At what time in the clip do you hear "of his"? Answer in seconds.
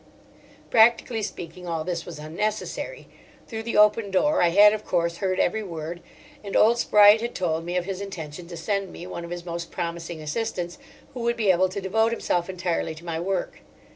7.77-8.01, 9.23-9.45